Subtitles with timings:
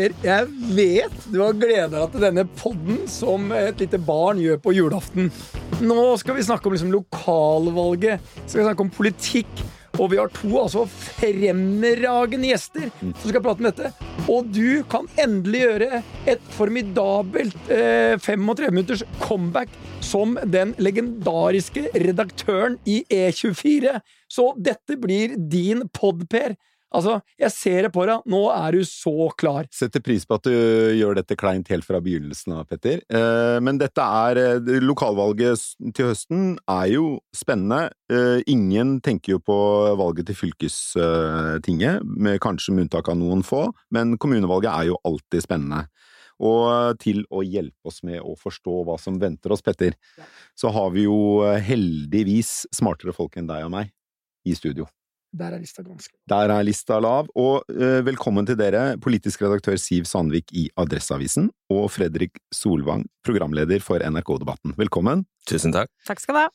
[0.00, 4.56] Per, jeg vet du har gleda deg til denne podden som et lite barn gjør
[4.64, 5.26] på julaften.
[5.84, 9.60] Nå skal vi snakke om liksom lokalvalget, skal vi snakke om politikk.
[9.98, 13.90] Og vi har to altså fremragende gjester som skal prate om dette.
[14.32, 16.00] Og du kan endelig gjøre
[16.32, 23.98] et formidabelt eh, 35 minutters comeback som den legendariske redaktøren i E24.
[24.32, 26.56] Så dette blir din pod, Per.
[26.90, 28.24] Altså, jeg ser det på deg.
[28.30, 29.68] Nå er du så klar.
[29.74, 30.54] Setter pris på at du
[30.98, 33.04] gjør dette kleint helt fra begynnelsen av, Petter.
[33.06, 35.62] Eh, men dette er eh, Lokalvalget
[35.94, 37.04] til høsten er jo
[37.36, 37.92] spennende.
[38.10, 39.58] Eh, ingen tenker jo på
[40.00, 45.46] valget til fylkestinget, med kanskje med unntak av noen få, men kommunevalget er jo alltid
[45.46, 45.86] spennende.
[46.40, 49.94] Og til å hjelpe oss med å forstå hva som venter oss, Petter,
[50.58, 53.92] så har vi jo heldigvis smartere folk enn deg og meg
[54.48, 54.88] i studio.
[55.30, 59.78] Der er lista ganske Der er lista lav, og uh, velkommen til dere, politisk redaktør
[59.78, 64.74] Siv Sandvik i Adresseavisen, og Fredrik Solvang, programleder for NRK-debatten.
[64.80, 65.22] Velkommen!
[65.46, 65.92] Tusen takk.
[66.08, 66.50] Takk skal du ha.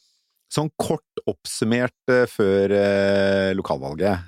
[0.51, 4.27] Sånn kort oppsummert uh, før uh, lokalvalget,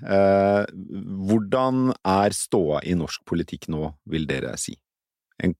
[1.27, 4.79] hvordan er ståa i norsk politikk nå, vil dere si?
[5.43, 5.59] En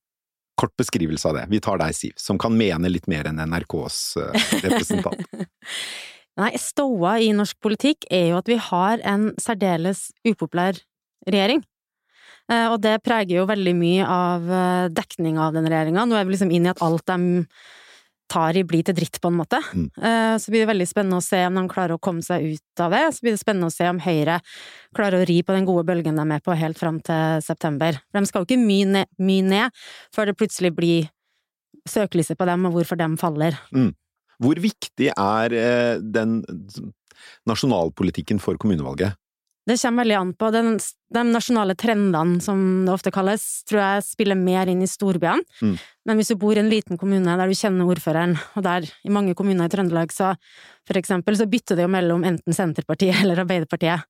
[0.57, 1.49] kort beskrivelse av det.
[1.51, 3.99] Vi tar deg, Siv, som kan mene litt mer enn NRKs
[4.63, 5.27] representant.
[6.37, 10.77] Nei, ståa i norsk politikk er jo at vi har en særdeles upopulær
[11.27, 11.63] regjering.
[12.47, 14.45] Og det preger jo veldig mye av
[14.95, 16.05] dekninga av den regjeringa.
[16.07, 17.41] Nå er vi liksom inn i at alt de
[18.31, 19.59] tar i blir til dritt, på en måte.
[19.71, 19.89] Mm.
[20.39, 22.95] Så blir det veldig spennende å se om de klarer å komme seg ut av
[22.95, 23.03] det.
[23.15, 24.39] Så blir det spennende å se om Høyre
[24.95, 27.99] klarer å ri på den gode bølgen de er med på helt fram til september.
[28.07, 29.85] For de skal jo ikke mye ned, mye ned
[30.15, 31.07] før det plutselig blir
[31.87, 33.59] søkelyset på dem, og hvorfor dem faller.
[33.75, 33.91] Mm.
[34.43, 35.53] Hvor viktig er
[36.01, 36.41] den
[37.49, 39.17] nasjonalpolitikken for kommunevalget?
[39.67, 40.49] Det kommer veldig an på.
[40.55, 40.77] Den,
[41.13, 45.43] de nasjonale trendene, som det ofte kalles, tror jeg spiller mer inn i storbyene.
[45.59, 45.73] Mm.
[46.07, 49.11] Men hvis du bor i en liten kommune der du kjenner ordføreren, og der i
[49.11, 50.35] mange kommuner i Trøndelag så
[50.87, 54.07] for eksempel, så bytter det jo mellom enten Senterpartiet eller Arbeiderpartiet.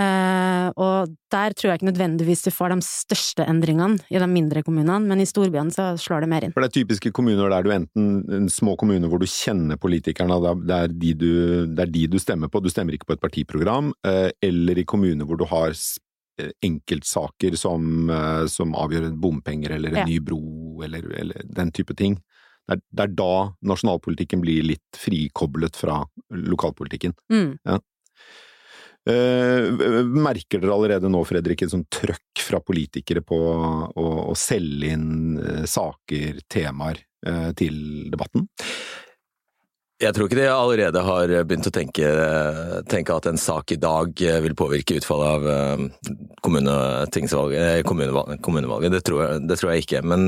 [0.00, 4.62] Uh, og der tror jeg ikke nødvendigvis du får de største endringene i de mindre
[4.64, 6.54] kommunene, men i storbyene så slår det mer inn.
[6.54, 10.38] For det er typiske kommuner der du enten en små kommuner hvor du kjenner politikerne,
[10.64, 11.28] det er, de du,
[11.68, 14.88] det er de du stemmer på, du stemmer ikke på et partiprogram, uh, eller i
[14.88, 15.76] kommuner hvor du har
[16.64, 18.08] enkeltsaker som,
[18.50, 20.04] som avgjør bompenger eller en ja.
[20.08, 22.16] ny bro eller, eller, den type ting.
[22.66, 23.34] Det er, det er, da
[23.68, 26.00] nasjonalpolitikken blir litt frikoblet fra
[26.32, 27.14] lokalpolitikken.
[27.30, 27.50] Mm.
[27.68, 27.76] Ja.
[29.02, 34.92] Uh, merker dere allerede nå, Fredrik, et sånt trøkk fra politikere på å, å selge
[34.94, 38.46] inn uh, saker, temaer, uh, til debatten?
[40.02, 42.06] Jeg tror ikke de allerede har begynt å tenke,
[42.90, 45.42] tenke at en sak i dag vil påvirke utfallet av
[46.42, 48.40] kommunevalget.
[48.42, 48.90] kommunevalget.
[48.96, 50.00] Det, tror jeg, det tror jeg ikke.
[50.10, 50.22] Men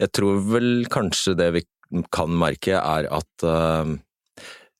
[0.00, 1.62] jeg tror vel kanskje det vi
[2.08, 3.44] kan merke, er at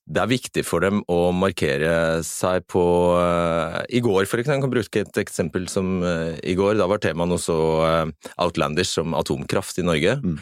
[0.07, 2.83] det er viktig for dem å markere seg på
[3.19, 6.77] uh, I går, for eksempel, jeg kan bruke et eksempel som uh, i går.
[6.79, 10.15] Da var temaet noe så uh, outlandish som atomkraft i Norge.
[10.23, 10.37] Mm.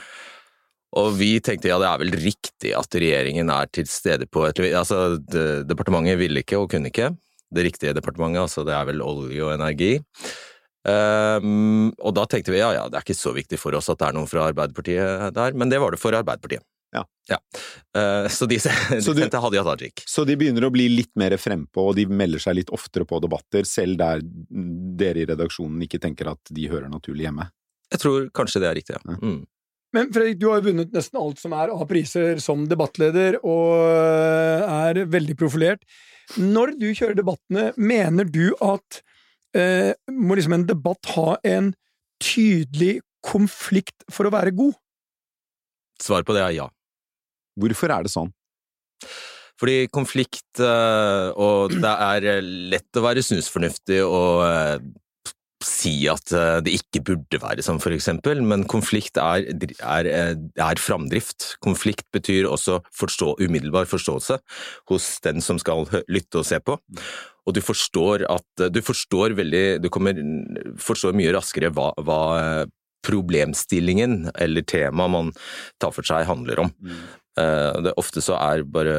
[1.01, 4.61] Og vi tenkte ja, det er vel riktig at regjeringen er til stede på et
[4.69, 7.09] Altså, det, departementet ville ikke og kunne ikke.
[7.51, 9.97] Det riktige departementet, altså det er vel olje og energi.
[10.85, 13.97] Um, og da tenkte vi ja, ja, det er ikke så viktig for oss at
[13.97, 16.61] det er noen fra Arbeiderpartiet der, men det var det for Arbeiderpartiet.
[16.95, 17.03] Ja.
[17.29, 17.39] ja.
[17.97, 18.59] Uh, så de,
[18.91, 20.05] de så sendte Hadia Tajik.
[20.09, 23.19] Så de begynner å bli litt mer frempå, og de melder seg litt oftere på
[23.23, 27.49] debatter, selv der dere i redaksjonen ikke tenker at de hører naturlig hjemme?
[27.93, 29.19] Jeg tror kanskje det er riktig, ja.
[29.21, 29.43] Mm.
[29.95, 33.79] Men Fredrik, du har jo vunnet nesten alt som er av priser som debattleder, og
[34.67, 35.85] er veldig profilert.
[36.41, 38.99] Når du kjører debattene, mener du at
[39.55, 41.71] eh, må liksom en debatt ha en
[42.19, 44.75] tydelig konflikt for å være god?
[46.01, 46.67] Svaret på det er ja.
[47.59, 48.33] Hvorfor er det sånn?
[49.59, 54.77] Fordi konflikt eh, Og det er lett å være snusfornuftig og eh,
[55.65, 59.47] si at eh, det ikke burde være sånn, for eksempel, men konflikt er,
[59.79, 61.55] er, er framdrift.
[61.63, 64.37] Konflikt betyr også forstå, umiddelbar forståelse
[64.91, 66.77] hos den som skal lytte og se på.
[67.45, 70.17] Og du forstår at Du forstår veldig Du kommer,
[70.81, 72.21] forstår mye raskere hva, hva
[73.05, 75.29] problemstillingen eller temaet man
[75.81, 76.71] tar for seg, handler om.
[76.81, 77.03] Mm.
[77.35, 78.95] Uh, det ofte så er bare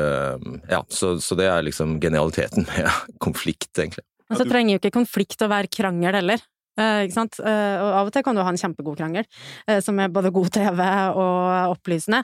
[0.68, 4.04] Ja, så, så, det er liksom genialiteten med konflikt, egentlig.
[4.28, 6.42] Men så trenger jo ikke konflikt å være krangel heller.
[6.76, 7.38] Eh, ikke sant?
[7.40, 9.24] Eh, og av og til kan du ha en kjempegod krangel,
[9.64, 10.82] eh, som er både god TV
[11.16, 12.20] og opplysende.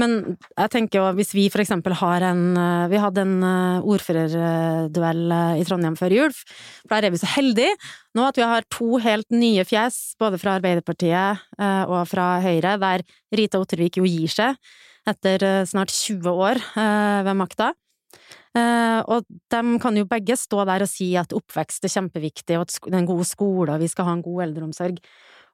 [0.00, 0.16] Men
[0.56, 5.22] jeg tenker jo, hvis vi for eksempel har en eh, Vi hadde en eh, ordførerduell
[5.38, 6.34] eh, i Trondheim før jul.
[6.34, 7.76] For der er vi så heldige
[8.18, 12.74] nå at vi har to helt nye fjes, både fra Arbeiderpartiet eh, og fra Høyre,
[12.82, 14.58] der Rita Ottervik jo gir seg
[15.08, 17.72] etter eh, snart 20 år eh, ved makta.
[18.52, 22.66] Eh, og de kan jo begge stå der og si at oppvekst er kjempeviktig, og
[22.66, 25.00] at det er en god skole, og vi skal ha en god eldreomsorg.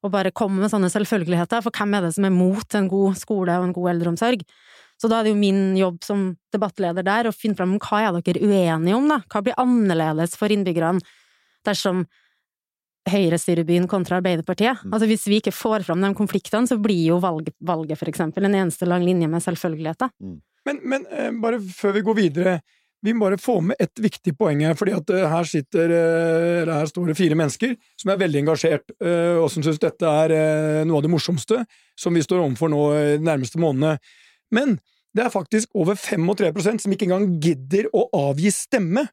[0.06, 3.18] Og bare komme med sånne selvfølgeligheter, for hvem er det som er mot en god
[3.18, 4.44] skole og en god eldreomsorg?
[4.98, 6.22] Så da er det jo min jobb som
[6.54, 9.20] debattleder der å finne fram hva er dere uenige om, da?
[9.30, 11.02] Hva blir annerledes for innbyggerne
[11.66, 12.04] dersom
[13.12, 14.84] Høyre styrer kontra Arbeiderpartiet?
[14.92, 18.44] Altså hvis vi ikke får fram de konfliktene, så blir jo valget, valget for eksempel
[18.44, 20.12] en eneste lang linje med selvfølgeligheter.
[20.68, 22.58] Men, men eh, bare før vi går videre,
[23.02, 24.74] vi må bare få med et viktig poeng her.
[24.74, 28.42] fordi at eh, her sitter, eh, eller her står det fire mennesker som er veldig
[28.44, 28.94] engasjert,
[29.40, 31.62] og som syns dette er noe av det morsomste
[31.98, 33.98] som vi står overfor nå i de nærmeste månedene.
[34.54, 34.78] Men
[35.16, 39.08] det er faktisk over 35% som ikke engang gidder å avgi stemme.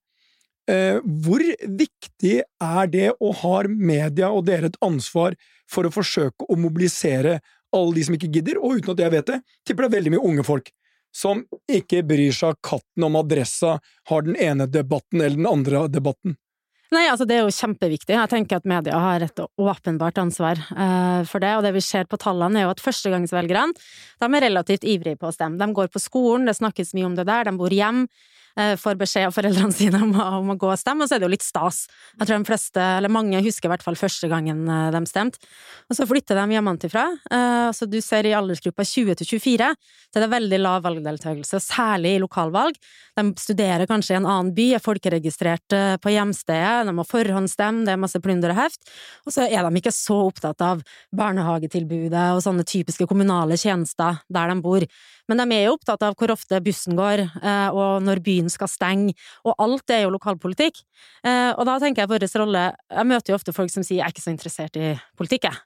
[0.71, 5.35] Eh, hvor viktig er det, og har media og dere et ansvar
[5.69, 7.39] for å forsøke å mobilisere
[7.75, 10.15] alle de som ikke gidder, og uten at jeg vet det, tipper det er veldig
[10.15, 10.71] mye unge folk
[11.15, 13.77] som ikke bryr seg katten om adressa,
[14.09, 16.35] har den ene debatten eller den andre debatten.
[16.94, 18.13] Nei, altså det er jo kjempeviktig.
[18.13, 22.06] Jeg tenker at media har et åpenbart ansvar uh, for det, og det vi ser
[22.09, 23.73] på tallene er jo at førstegangsvelgerne
[24.21, 25.59] de er relativt ivrige på å stemme.
[25.59, 28.96] De går på skolen, det snakkes mye om det der, de bor hjem, eh, får
[29.00, 31.34] beskjed av foreldrene sine om, om å gå og stemme, og så er det jo
[31.34, 31.86] litt stas.
[32.16, 35.42] Jeg tror de fleste, eller mange, husker i hvert fall første gangen eh, de stemte.
[35.90, 37.06] Og så flytter de hjemmefra.
[37.36, 39.72] Eh, så du ser i aldersgruppa 20 til 24,
[40.10, 42.78] så er det veldig lav valgdeltakelse, særlig i lokalvalg.
[43.16, 47.86] De studerer kanskje i en annen by, er folkeregistrert eh, på hjemstedet, de må forhåndsstemme,
[47.88, 48.96] det er masse plunder og heft.
[49.25, 50.84] Og så er de ikke så opptatt av
[51.16, 54.88] barnehagetilbudet og sånne typiske kommunale tjenester der de bor.
[55.30, 58.69] Men de er jo opptatt av hvor ofte bussen går, eh, og når byen skal
[58.69, 60.83] stenge, og alt er jo lokalpolitikk.
[61.25, 64.06] Eh, Og da tenker jeg vår rolle Jeg møter jo ofte folk som sier jeg
[64.06, 65.57] er ikke så interessert i politikk, jeg.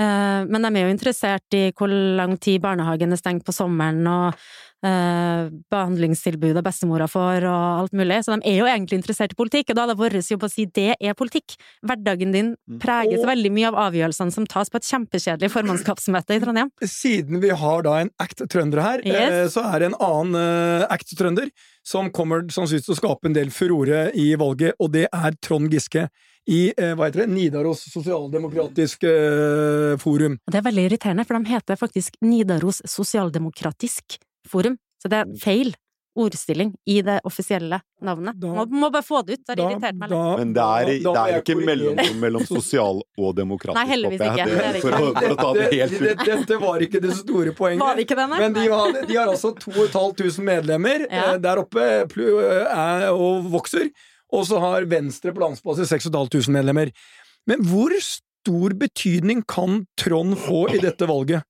[0.00, 4.06] Eh, Men de er jo interessert i hvor lang tid barnehagen er stengt på sommeren,
[4.06, 4.34] og
[4.84, 8.20] eh, behandlingstilbudet bestemora får, og alt mulig.
[8.24, 10.50] Så de er jo egentlig interessert i politikk, og da er det vår jobb å
[10.52, 11.56] si det er politikk.
[11.86, 16.40] Hverdagen din preges Og- veldig mye av avgjørelsene som tas på et kjempekjedelig formannskapsmøte i
[16.44, 16.70] Trondheim.
[16.82, 19.32] Siden vi har da en act-trønder her, Yes.
[19.32, 21.50] eh, så er det en annen eh, act-trønder
[21.84, 25.70] som kommer sannsynligvis til å skape en del furore i valget, og det er Trond
[25.72, 26.08] Giske
[26.48, 30.38] i eh, hva heter det, Nidaros sosialdemokratisk eh, forum.
[30.48, 34.18] Det er veldig irriterende, for de heter faktisk Nidaros Sosialdemokratisk
[34.50, 34.78] Forum.
[35.02, 35.74] Så det er feil
[36.18, 38.34] ordstilling i det offisielle navnet.
[38.42, 40.40] Da- må, må bare få det ut, det har irritert meg litt.
[40.40, 43.78] Men det er, da- da det er ikke mellom, mellom sosial og demokratisk.
[43.78, 44.46] Nei, heldigvis ikke.
[44.48, 46.24] Det det for, å, for å ta det helt ut.
[46.26, 47.84] Dette, var ikke det store poenget.
[47.84, 48.40] Var det ikke denne?
[48.42, 51.34] Men de har, de har altså 2500 medlemmer Ja.
[51.34, 53.92] eh, der oppe er, og vokser.
[54.34, 56.90] Og så har Venstre på landsbasis 6500 medlemmer.
[57.48, 61.46] Men hvor stor betydning kan Trond få i dette valget?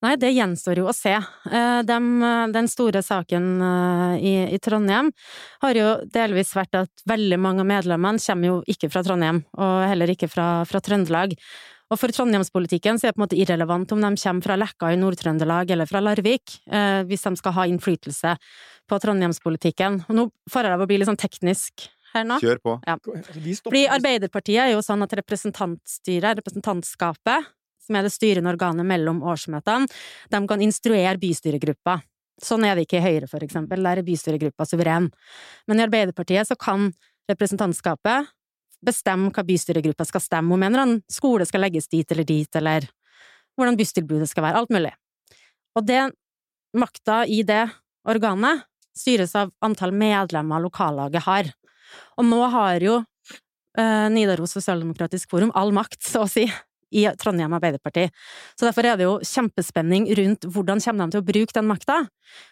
[0.00, 1.12] Nei, det gjenstår jo å se.
[1.12, 5.10] Eh, dem- den store saken eh, i, i Trondheim
[5.60, 9.84] har jo delvis vært at veldig mange av medlemmene kommer jo ikke fra Trondheim, og
[9.90, 11.36] heller ikke fra, fra Trøndelag.
[11.90, 14.92] Og for trondheimspolitikken så er det på en måte irrelevant om de kommer fra Lekka
[14.94, 18.36] i Nord-Trøndelag eller fra Larvik, eh, hvis de skal ha innflytelse
[18.88, 20.04] på trondheimspolitikken.
[20.08, 22.38] Og nå får jeg det å bli litt sånn teknisk her nå.
[22.42, 22.76] Kjør på.
[22.86, 22.94] Ja.
[23.66, 27.50] Fordi Arbeiderpartiet er jo sånn at representantstyret, representantskapet,
[27.98, 29.88] er det styrende organet mellom årsmøtene,
[30.30, 32.00] de kan instruere bystyregruppa.
[32.40, 35.10] Sånn er det ikke i Høyre, for eksempel, der er bystyregruppa suveren.
[35.68, 36.88] Men i Arbeiderpartiet så kan
[37.28, 38.30] representantskapet
[38.84, 42.56] bestemme hva bystyregruppa skal stemme om en eller annen skole skal legges dit eller dit,
[42.56, 42.88] eller
[43.58, 44.94] hvordan busstilbudet skal være, alt mulig.
[45.76, 46.00] Og det,
[46.76, 47.66] makta i det
[48.08, 48.64] organet
[48.96, 51.50] styres av antall medlemmer lokallaget har.
[52.18, 56.46] Og nå har jo eh, Nidaros Sosialdemokratisk Forum all makt, så å si,
[56.90, 58.08] i Trondheim Arbeiderparti.
[58.58, 62.02] Så derfor er det jo kjempespenning rundt hvordan kommer de til å bruke den makta.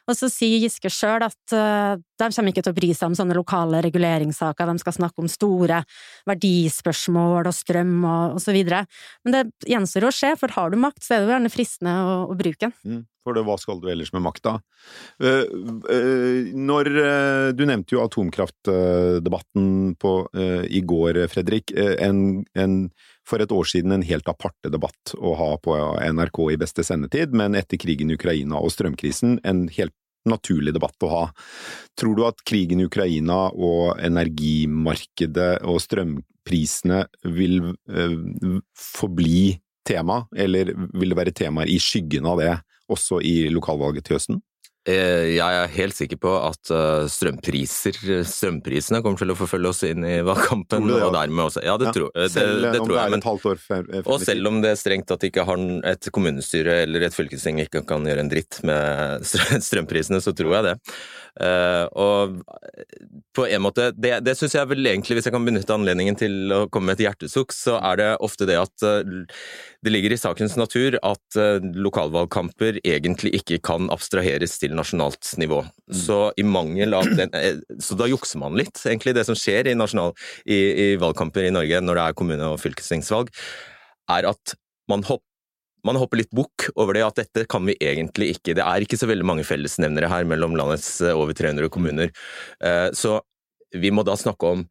[0.09, 3.19] Og så sier Giske sjøl at eh, de kommer ikke til å bry seg om
[3.19, 5.83] sånne lokale reguleringssaker, de skal snakke om store
[6.29, 8.85] verdispørsmål og strøm og, og så videre.
[9.25, 11.95] Men det gjenstår å se, for har du makt, så er det jo gjerne fristende
[12.03, 12.75] å, å bruke den.
[12.89, 14.57] Mm, For det, hva skal du ellers med makta?
[15.23, 15.45] Eh,
[15.95, 16.91] eh, når
[17.59, 19.69] Du nevnte jo atomkraftdebatten
[20.69, 21.73] i går, Fredrik.
[21.77, 22.75] En, en,
[23.29, 27.35] for et år siden en helt aparte debatt å ha på NRK i beste sendetid,
[27.37, 29.95] men etter krigen i Ukraina og strømkrisen en helt
[30.29, 31.23] naturlig debatt å ha.
[31.99, 37.05] Tror du at krigen i Ukraina og energimarkedet og strømprisene
[37.37, 38.19] vil øh,
[38.77, 39.59] forbli
[39.89, 42.53] tema, eller vil det være temaer i skyggen av det
[42.93, 44.43] også i lokalvalget til høsten?
[44.87, 49.83] Eh, jeg er helt sikker på at eh, strømpriser, strømprisene kommer til å forfølge oss
[49.89, 50.87] inn i valgkampen.
[50.89, 51.09] Det, ja.
[51.09, 53.35] og dermed også, ja, det, ja, tror, det, selv det om tror det jeg.
[53.51, 57.09] år frem, frem og selv om det er strengt at ikke har et kommunestyre eller
[57.09, 59.27] et fylkesting ikke kan gjøre en dritt med
[59.69, 60.77] strømprisene, så tror jeg det.
[61.99, 62.41] Og
[63.37, 66.55] på en måte Det, det syns jeg vel egentlig, hvis jeg kan benytte anledningen til
[66.55, 68.89] å komme med et hjertesukk, så er det ofte det at
[69.85, 75.61] det ligger i sakens natur at uh, lokalvalgkamper egentlig ikke kan abstraheres til nasjonalt nivå.
[75.63, 75.99] Mm.
[76.01, 77.31] Så i mangel av den
[77.83, 79.15] Så da jukser man litt, egentlig.
[79.15, 82.61] Det som skjer i, nasjonal, i, i valgkamper i Norge når det er kommune- og
[82.63, 83.31] fylkestingsvalg,
[84.11, 84.59] er at
[84.91, 85.27] man hopper
[85.87, 88.57] man hopper litt bukk over det at dette kan vi egentlig ikke.
[88.59, 92.11] Det er ikke så veldig mange fellesnevnere her mellom landets eh, over 300 kommuner.
[92.65, 93.21] Eh, så
[93.77, 94.67] vi må da snakke om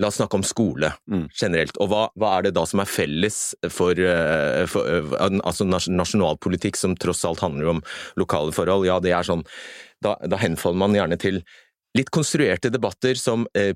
[0.00, 1.26] La oss snakke om skole mm.
[1.36, 1.76] generelt.
[1.82, 6.96] Og hva, hva, er det da som er felles for, eh, for altså nasjonalpolitikk, som
[6.96, 7.82] tross alt handler om
[8.20, 8.88] lokale forhold?
[8.88, 9.44] Ja, det er sånn
[10.00, 11.42] Da, da henfaller man gjerne til
[11.98, 13.74] litt konstruerte debatter som eh,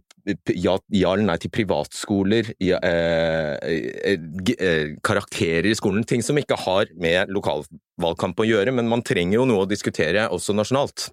[0.55, 3.81] ja, ja, eller nei til privatskoler, ja, eh,
[4.13, 9.03] eh, eh, karakterer i skolen, ting som ikke har med lokalvalgkamp å gjøre, men man
[9.07, 11.09] trenger jo noe å diskutere også nasjonalt,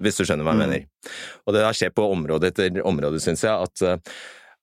[0.00, 0.64] hvis du skjønner hva jeg mm.
[0.68, 0.86] mener.
[1.44, 4.04] Og det der skjer på område etter område, syns jeg, at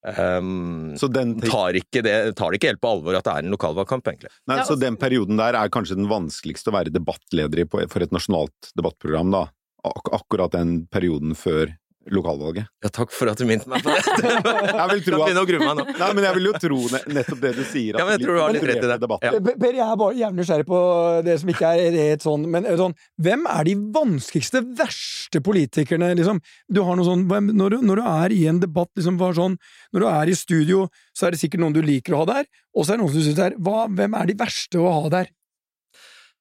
[0.02, 3.54] Um, den, tar, ikke det, tar det ikke helt på alvor at det er en
[3.54, 4.32] lokalvalgkamp, egentlig.
[4.50, 8.16] Nei, Så den perioden der er kanskje den vanskeligste å være debattleder i for et
[8.16, 9.46] nasjonalt debattprogram, da?
[9.86, 11.76] Ak akkurat den perioden før
[12.10, 12.66] lokalvalget.
[12.82, 14.02] Ja, takk for at du minnet meg på det!
[14.80, 15.36] jeg vil tro at...
[15.38, 15.86] nå.
[15.86, 16.80] Nei, men jeg vil jo tro
[17.14, 18.00] nettopp det du sier.
[18.00, 19.10] ja, men jeg tror du har litt rett i det.
[19.22, 19.34] Ja.
[19.46, 20.80] Per, jeg er bare jævlig nysgjerrig på
[21.28, 26.42] det som ikke er helt sånn, men sånn, hvem er de vanskeligste, verste politikerne, liksom?
[26.72, 29.60] Du har noe sånn, når, når, du er i en debatt, liksom, sånn,
[29.94, 32.50] når du er i studio, så er det sikkert noen du liker å ha der,
[32.74, 34.90] og så er det noen som du syns er hva, Hvem er de verste å
[34.96, 35.32] ha der?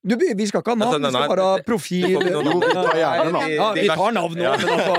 [0.00, 2.14] Du, vi skal ikke ha navn, vi skal bare ha profil.
[2.14, 3.50] Jo, vi tar gjerne navn.
[3.52, 4.94] Ja, vi tar navn nå, men altså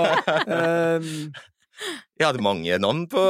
[0.46, 1.40] uh,
[2.20, 3.24] Jeg hadde mange navn på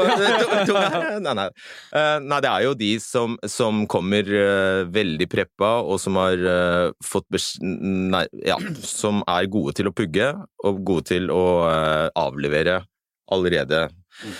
[0.69, 0.85] tunga.
[1.25, 1.49] Nei, nei.
[1.95, 6.45] Uh, nei, det er jo de som, som kommer uh, veldig preppa, og som har
[6.45, 7.55] uh, fått bes...
[7.63, 10.35] Nei, ja, som er gode til å pugge,
[10.69, 11.45] og gode til å
[12.21, 12.83] avlevere
[13.33, 14.37] allerede mm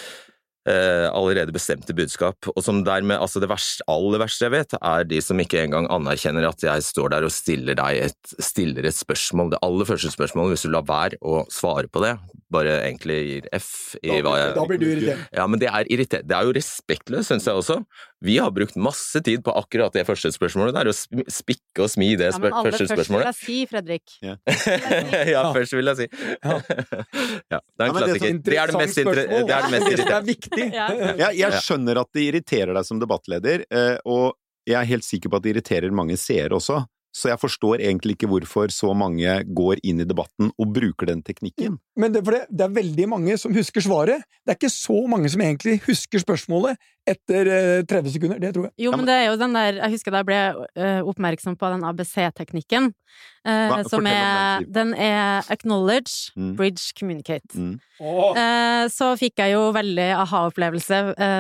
[0.69, 5.09] eh, allerede bestemte budskap, og som dermed altså Det verste, aller verste jeg vet, er
[5.09, 8.97] de som ikke engang anerkjenner at jeg står der og stiller deg et, stiller et
[8.97, 9.53] spørsmål.
[9.55, 12.17] Det aller første spørsmålet, hvis du lar være å svare på det,
[12.53, 13.71] bare egentlig gir F
[14.03, 15.29] i hva jeg Da blir du irritert.
[15.33, 16.27] Ja, men det er irritert.
[16.29, 17.81] Det er jo respektløst, syns jeg også.
[18.23, 22.13] Vi har brukt masse tid på akkurat det første spørsmålet der, å spikke og smi
[22.19, 23.27] det ja, men første spørsmålet.
[23.27, 24.15] Aller først vil jeg si, Fredrik.
[24.23, 24.37] Ja,
[25.35, 26.07] ja først vil jeg si.
[26.39, 26.59] Ja.
[27.57, 28.39] ja det er en klassiker.
[28.47, 30.23] Det er det mest, det er det mest irriterende.
[30.31, 30.69] viktig.
[30.71, 34.39] Jeg, jeg skjønner at det irriterer deg som debattleder, eh, og
[34.69, 36.85] jeg er helt sikker på at det irriterer mange seere også.
[37.13, 41.21] Så jeg forstår egentlig ikke hvorfor så mange går inn i debatten og bruker den
[41.25, 41.77] teknikken.
[42.01, 44.25] Men det, det, det, er veldig mange som husker svaret.
[44.41, 47.53] Det er ikke så mange som egentlig husker spørsmålet etter
[47.85, 48.41] 30 eh, sekunder.
[48.41, 48.75] Det tror jeg.
[48.87, 51.73] Jo, men det er jo den der Jeg husker da jeg ble uh, oppmerksom på
[51.75, 52.93] den ABC-teknikken.
[53.43, 56.53] Uh, som er Den er acknowledge, mm.
[56.59, 57.51] bridge, communicate.
[57.59, 57.81] Mm.
[58.03, 58.39] Oh.
[58.91, 60.97] Så fikk jeg jo veldig aha-opplevelse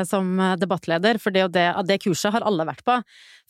[0.06, 2.98] som debattleder, for det, det, det kurset har alle vært på.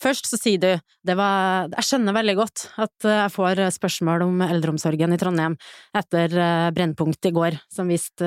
[0.01, 0.71] Først så sier du
[1.05, 5.59] det var Jeg skjønner veldig godt at jeg får spørsmål om eldreomsorgen i Trondheim
[5.99, 6.33] etter
[6.73, 8.25] Brennpunkt i går, som viste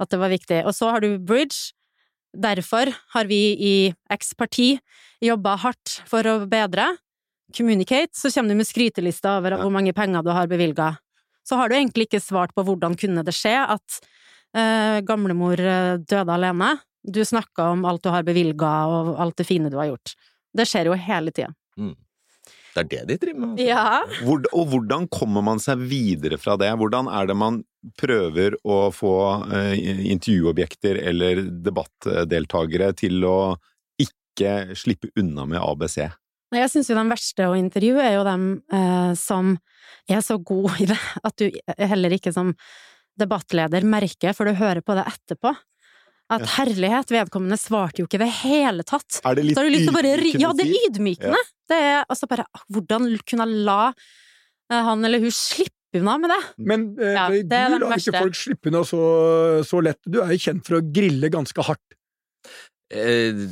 [0.00, 0.62] at det var viktig.
[0.64, 1.76] Og så har du bridge
[2.30, 3.74] Derfor har vi i
[4.10, 4.76] X parti
[5.22, 6.86] jobba hardt for å bedre.
[7.56, 10.94] Communicate, så kommer du med skrytelista over hvor mange penger du har bevilga.
[11.46, 14.00] Så har du egentlig ikke svart på hvordan kunne det skje at
[14.56, 16.76] eh, gamlemor eh, døde alene.
[17.02, 20.14] Du snakka om alt du har bevilga og alt det fine du har gjort.
[20.56, 21.50] Det skjer jo hele tida.
[21.80, 21.96] Mm.
[22.70, 23.50] Det er det de driver med?
[23.50, 23.66] Altså.
[23.66, 24.22] Ja.
[24.26, 26.70] Hvor, og hvordan kommer man seg videre fra det?
[26.78, 27.62] Hvordan er det man
[27.98, 29.14] prøver å få
[29.50, 29.74] eh,
[30.12, 33.38] intervjuobjekter eller debattdeltakere til å
[34.00, 36.04] ikke slippe unna med ABC?
[36.50, 39.54] Jeg syns jo de verste å intervjue er jo dem eh, som
[40.10, 41.46] er så gode i det at du
[41.78, 42.54] heller ikke som
[43.20, 45.52] debattleder merker, for du hører på det etterpå.
[46.30, 49.18] At herlighet, vedkommende svarte jo ikke i det hele tatt.
[49.26, 50.42] Er det litt ydmykende?
[50.42, 51.40] Ja, det er ydmykende.
[51.40, 51.56] Ja.
[51.70, 56.40] Det er altså bare Hvordan kunne la eh, han eller hun slippe unna med det?
[56.70, 59.00] Men eh, ja, det du lar ikke folk slippe unna så,
[59.66, 59.98] så, lett.
[60.06, 61.98] Du er jo kjent for å grille ganske hardt.
[62.94, 63.42] Eh,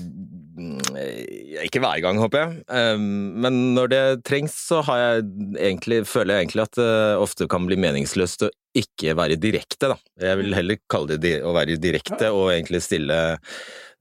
[1.64, 2.62] ikke hver gang, håper jeg.
[2.68, 7.48] Eh, men når det trengs, så har jeg egentlig, føler jeg egentlig at det ofte
[7.50, 9.98] kan bli meningsløst å ikke være direkte, da.
[10.22, 13.18] Jeg vil heller kalle det å være direkte og egentlig stille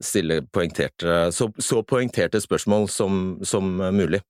[0.04, 4.20] stille poengterte, så, så, poengterte spørsmål som, som mulig.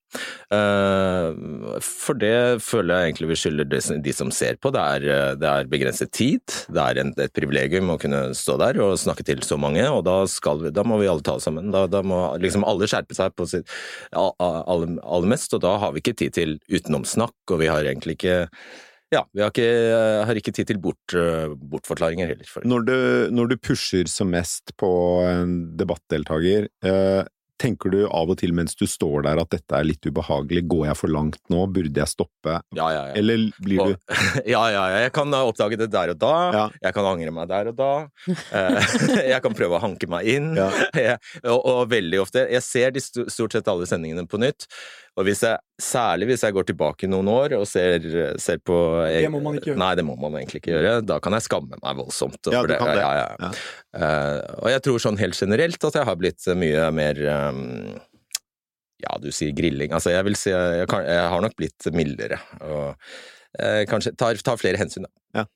[0.49, 1.37] Uh,
[1.85, 4.73] for det føler jeg egentlig vi skylder de, som ser på.
[4.75, 6.41] Det er, det er begrenset tid,
[6.73, 10.05] det er en, et privilegium å kunne stå der og snakke til så mange, og
[10.09, 10.23] da,
[10.63, 11.73] vi, da må vi alle ta oss sammen.
[11.75, 13.69] Da, da, må liksom alle skjerpe seg på sitt
[14.17, 18.19] aller, aller mest, og da har vi ikke tid til utenomsnakk, og vi har egentlig
[18.19, 18.47] ikke
[19.15, 19.69] ja, vi har ikke,
[20.29, 21.15] har ikke tid til bort,
[21.73, 22.53] bortforklaringer heller.
[22.69, 22.99] Når du,
[23.33, 24.91] når du, pusher som mest på
[25.25, 27.25] en debattdeltaker, eh,
[27.59, 30.85] Tenker du av og til mens du står der at dette er litt ubehagelig, går
[30.89, 32.61] jeg for langt nå, burde jeg stoppe?
[32.77, 33.17] Ja, ja, ja.
[33.19, 34.15] Eller blir du
[34.55, 36.65] Ja, ja, ja, jeg kan oppdage det der og da, ja.
[36.87, 37.91] jeg kan angre meg der og da,
[38.29, 38.95] eh,
[39.33, 40.71] jeg kan prøve å hanke meg inn, ja.
[41.51, 44.69] og, og, veldig ofte Jeg ser de stort sett alle sendingene på nytt,
[45.19, 48.05] og hvis jeg, særlig hvis jeg går tilbake noen år og ser,
[48.39, 49.81] ser på Det må man ikke gjøre.
[49.83, 50.93] Nei, det må man egentlig ikke gjøre.
[51.09, 52.39] Da kan jeg skamme meg voldsomt.
[52.55, 53.03] Ja, du kan det.
[53.03, 53.51] Ja, ja.
[53.99, 57.65] Uh, og jeg tror sånn helt generelt at jeg har blitt mye mer um,
[59.03, 59.91] ja, du sier grilling.
[59.95, 62.39] Altså, jeg vil si jeg, kan, jeg har nok blitt mildere.
[62.63, 65.43] Og uh, kanskje tar, tar, flere hensyn, da.
[65.43, 65.47] Ja.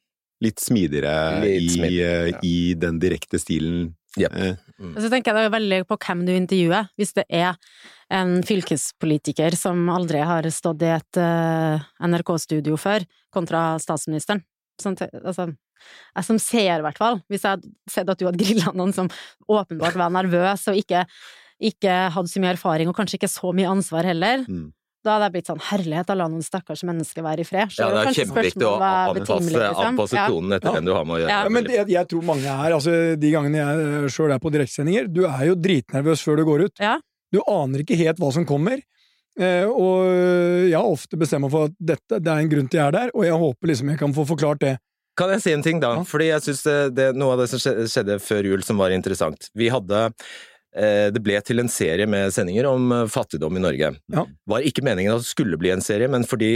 [0.42, 2.42] Litt smidigere, Litt smidigere i, ja.
[2.46, 3.92] i, den direkte stilen.
[4.18, 4.34] Yep.
[4.76, 4.96] Mm.
[4.98, 6.90] Så tenker jeg det veldig på hvem du intervjuer.
[6.98, 7.54] Hvis det er
[8.12, 14.42] en fylkespolitiker som aldri har stått i et uh, NRK-studio før, kontra statsministeren.
[14.80, 15.48] Sånn, altså,
[16.12, 18.94] jeg som ser, i hvert fall, hvis jeg hadde sett at du hadde grilla noen
[18.96, 19.08] som
[19.50, 21.06] åpenbart var nervøs og ikke,
[21.62, 24.64] ikke, hadde så mye erfaring, og kanskje ikke så mye ansvar heller, mm.
[25.06, 27.72] da hadde jeg blitt sånn herlighet, å la noen stakkars mennesker være i fred.
[27.74, 29.86] Så ja, det er kjempeviktig å anpasse, liksom.
[29.92, 30.74] anpasse tonen etter ja.
[30.76, 31.38] hvem du har med å gjøre.
[31.38, 31.54] Ja.
[31.56, 35.24] men jeg, jeg, tror mange er, altså de gangene jeg sjøl er på direktesendinger, du
[35.30, 36.76] er jo dritnervøs før du går ut.
[36.82, 36.98] Ja.
[37.32, 38.82] Du aner ikke helt hva som kommer.
[39.40, 40.04] Eh, og
[40.68, 42.96] jeg har ofte bestemt meg for at dette, det er en grunn til jeg er
[42.98, 44.74] der, og jeg håper liksom jeg kan få forklart det.
[45.18, 45.96] Kan jeg si en ting, da?
[45.98, 46.04] Ja.
[46.08, 46.64] Fordi jeg syns
[47.18, 49.50] noe av det som skjedde før jul som var interessant.
[49.58, 53.92] Vi hadde eh, det ble til en serie med sendinger om eh, fattigdom i Norge.
[54.14, 54.24] Ja.
[54.48, 56.54] Var ikke meningen at det skulle bli en serie, men fordi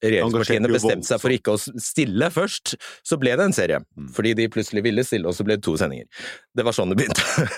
[0.00, 2.72] regjeringspartiene bestemte seg for ikke å stille først,
[3.04, 3.82] så ble det en serie.
[3.96, 4.08] Mm.
[4.16, 6.08] Fordi de plutselig ville stille, og så ble det to sendinger.
[6.56, 7.50] Det var sånn det begynte.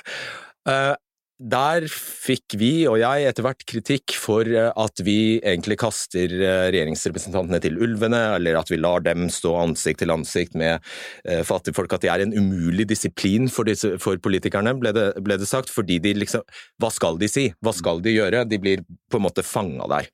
[1.42, 6.66] Der fikk vi og jeg etter hvert kritikk for eh, at vi egentlig kaster eh,
[6.70, 10.78] regjeringsrepresentantene til ulvene, eller at vi lar dem stå ansikt til ansikt med
[11.26, 11.96] eh, fattigfolk.
[11.96, 15.72] At de er en umulig disiplin for, disse, for politikerne, ble det, ble det, sagt.
[15.72, 16.46] Fordi de liksom
[16.78, 17.48] Hva skal de si?
[17.64, 18.44] Hva skal de gjøre?
[18.46, 20.12] De blir på en måte fanga der.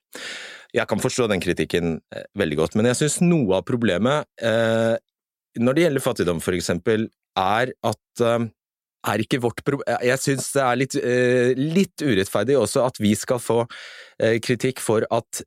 [0.73, 1.99] Jeg kan forstå den kritikken
[2.37, 4.29] veldig godt, men jeg syns noe av problemet
[5.59, 7.07] når det gjelder fattigdom, for eksempel,
[7.41, 8.25] er at
[9.07, 13.15] er ikke vårt problem Jeg syns det er litt, uh, litt, urettferdig også at vi
[13.19, 15.45] skal få uh, kritikk for at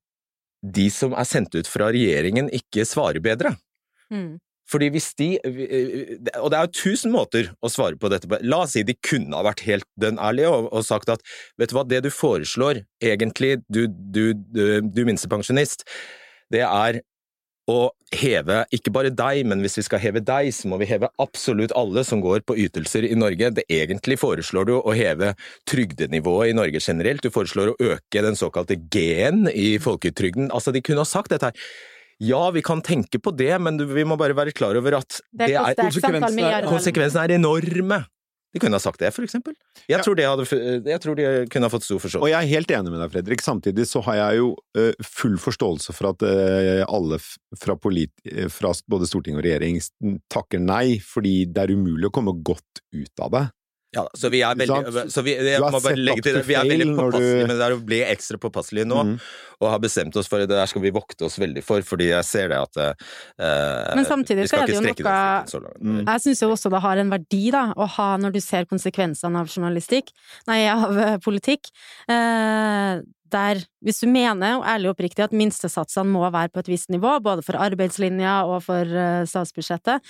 [0.61, 3.55] de som er sendt ut fra regjeringen, ikke svarer bedre.
[4.13, 4.37] Mm.
[4.71, 8.39] Fordi hvis de eh, Og det er jo tusen måter å svare på dette på.
[8.45, 11.23] La oss si de kunne ha vært helt dønn ærlige og, og, sagt at
[11.59, 15.85] vet du hva, det du foreslår, egentlig, du, du, du, du minstepensjonist,
[16.53, 17.01] det er
[17.71, 21.09] å heve ikke bare deg, men hvis vi skal heve deg, så må vi heve
[21.23, 23.53] absolutt alle som går på ytelser i Norge.
[23.57, 25.33] Det egentlig foreslår du å heve
[25.69, 30.51] trygdenivået i Norge generelt, du foreslår å øke den såkalte G-en i folketrygden.
[30.51, 31.65] Altså, de kunne ha sagt dette her.
[32.21, 35.47] Ja, vi kan tenke på det, men vi må bare være klar over at det,
[35.47, 38.03] det er, konsekvensene, konsekvensene er enorme.
[38.51, 39.53] De kunne ha sagt det, for eksempel.
[39.85, 40.01] Jeg, ja.
[40.03, 40.45] tror, hadde,
[40.89, 42.25] jeg tror, de kunne ha fått stor forståelse.
[42.25, 43.43] Og jeg er helt enig med deg, Fredrik.
[43.45, 47.77] Samtidig så har jeg jo uh, full forståelse for at uh, alle fra,
[48.51, 49.79] fra, både storting og regjering
[50.31, 53.45] takker nei, fordi det er umulig å komme godt ut av det.
[53.91, 56.93] Ja, så vi er veldig, så vi, jeg må bare legge til, vi er veldig
[56.95, 59.17] påpasselige men det er å bli ekstra påpasselige nå, mm.
[59.61, 62.27] Og har bestemt oss for det der skal vi vokte oss veldig for, fordi jeg
[62.27, 66.03] ser det at eh, Men samtidig så er det jo noe mm.
[66.07, 69.41] Jeg syns jo også det har en verdi, da, å ha når du ser konsekvensene
[69.41, 70.11] av journalistikk,
[70.49, 71.71] nei, av uh, politikk.
[72.09, 76.71] Eh, der, hvis du mener og ærlig og oppriktig at minstesatsene må være på et
[76.71, 80.03] visst nivå, både for arbeidslinja og for uh, statsbudsjettet,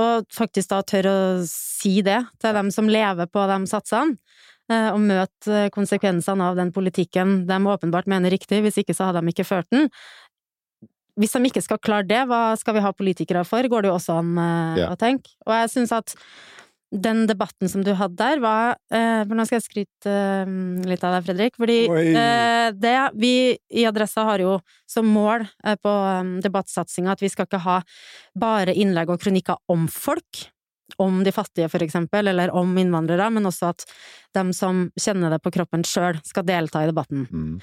[0.00, 4.18] og faktisk da tør å si det til dem som lever på de satsene,
[4.72, 9.34] og møte konsekvensene av den politikken de åpenbart mener riktig, hvis ikke så hadde de
[9.34, 9.90] ikke ført den.
[11.20, 13.98] Hvis de ikke skal klare det, hva skal vi ha politikere for, går det jo
[13.98, 14.88] også an uh, ja.
[14.90, 15.36] å tenke.
[15.44, 16.16] Og jeg syns at
[16.94, 20.54] den debatten som du hadde der, var eh, For nå skal jeg skryte eh,
[20.86, 21.58] litt av deg, Fredrik.
[21.58, 23.34] Fordi eh, det Vi
[23.74, 24.56] i Adressa har jo
[24.90, 25.94] som mål eh, på
[26.44, 27.80] debattsatsinga at vi skal ikke ha
[28.38, 30.46] bare innlegg og kronikker om folk.
[31.02, 33.86] Om de fattige, for eksempel, eller om innvandrere, men også at
[34.34, 37.26] de som kjenner det på kroppen sjøl, skal delta i debatten.
[37.30, 37.54] Mm.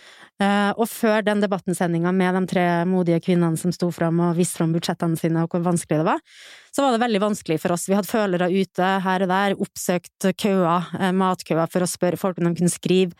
[0.41, 4.62] Uh, og før den debattensendinga med de tre modige kvinnene som sto fram og viste
[4.62, 6.24] fram budsjettene sine og hvor vanskelig det var,
[6.72, 7.88] så var det veldig vanskelig for oss.
[7.91, 12.39] Vi hadde følere ute her og der, oppsøkt køer, eh, matkøer, for å spørre folk
[12.39, 13.17] om de kunne skrive.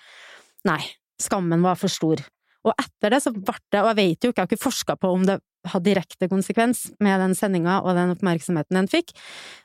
[0.68, 0.80] Nei,
[1.22, 2.24] skammen var for stor.
[2.62, 4.96] Og etter det så ble det, og jeg vet jo ikke, jeg har ikke forska
[5.02, 9.14] på om det hadde direkte konsekvens med den sendinga og den oppmerksomheten den fikk,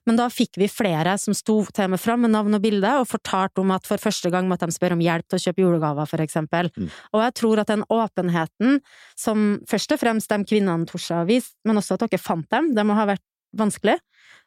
[0.08, 3.08] men da fikk vi flere som sto til meg fram med navn og bilde og
[3.10, 6.10] fortalte om at for første gang måtte de spørre om hjelp til å kjøpe julegaver,
[6.10, 6.70] for eksempel.
[6.76, 6.90] Mm.
[7.14, 8.82] Og jeg tror at den åpenheten
[9.18, 12.74] som først og fremst de kvinnene torde å vise, men også at dere fant dem,
[12.76, 13.24] det må ha vært
[13.56, 13.96] vanskelig.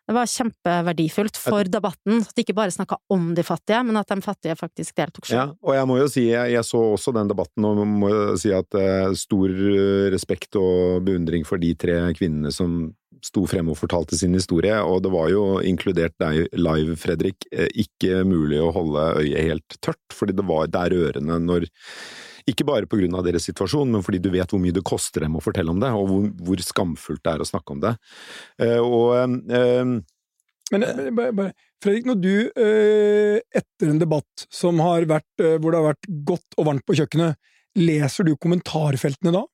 [0.09, 4.09] Det var kjempeverdifullt for debatten, at de ikke bare snakka om de fattige, men at
[4.09, 5.37] de fattige faktisk deltok selv.
[5.37, 8.09] Ja, og jeg må jo si, jeg, jeg så også den debatten, og må
[8.41, 12.87] si at eh, stor eh, respekt og beundring for de tre kvinnene som
[13.21, 17.69] sto frem og fortalte sin historie, og det var jo, inkludert deg live, Fredrik, eh,
[17.85, 21.69] ikke mulig å holde øyet helt tørt, fordi det var, det er rørende når
[22.49, 25.25] ikke bare på grunn av deres situasjon, men fordi du vet hvor mye det koster
[25.25, 27.95] dem å fortelle om det, og hvor, hvor skamfullt det er å snakke om det.
[28.61, 29.95] Eh, og eh,
[30.69, 35.71] Men eh, bare, bare, Fredrik, når du eh, etter en debatt som har vært, hvor
[35.71, 37.39] det har vært godt og varmt på kjøkkenet,
[37.79, 39.45] leser du kommentarfeltene da?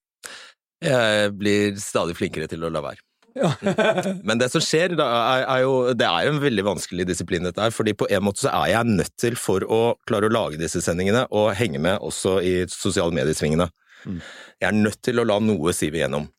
[0.85, 3.01] Jeg blir stadig flinkere til å la være.
[3.35, 3.51] Ja.
[4.27, 7.61] Men det som skjer, er, er jo Det er jo en veldig vanskelig disiplin, dette
[7.61, 7.73] her.
[7.75, 10.81] fordi på en måte så er jeg nødt til, for å klare å lage disse
[10.83, 13.67] sendingene, å henge med også i sosiale mediesvingene.
[14.05, 14.21] Mm.
[14.61, 16.29] Jeg er nødt til å la noe sive igjennom.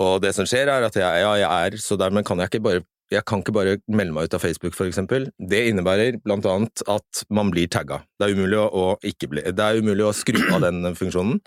[0.00, 2.64] Og det som skjer, er at jeg, ja, jeg er så dermed kan jeg ikke
[2.64, 5.26] bare jeg kan ikke bare melde meg ut av Facebook, for eksempel.
[5.36, 7.98] Det innebærer blant annet at man blir tagga.
[8.16, 11.42] Det er umulig å, å ikke bli Det er umulig å skru av den funksjonen.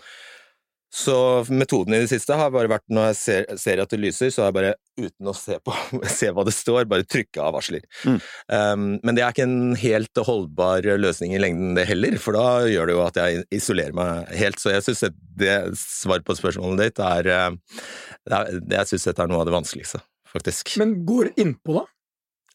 [0.93, 1.15] Så
[1.49, 4.43] metoden i det siste har bare vært når jeg ser, ser at det lyser, så
[4.43, 5.73] har jeg bare, uten å se, på,
[6.17, 7.83] se hva det står, bare trykka av varsler.
[8.07, 8.19] Mm.
[8.47, 12.45] Um, men det er ikke en helt holdbar løsning i lengden, det heller, for da
[12.71, 14.61] gjør det jo at jeg isolerer meg helt.
[14.61, 15.11] Så jeg syns det,
[15.43, 17.83] det svar på spørsmålet ditt er, eh,
[18.25, 19.99] det er Jeg syns dette er noe av det vanskeligste,
[20.31, 20.77] faktisk.
[20.79, 21.85] Men går innpå, da?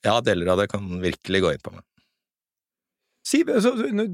[0.06, 1.84] Ja, deler av det kan virkelig gå inn på meg.
[3.26, 3.50] Siv,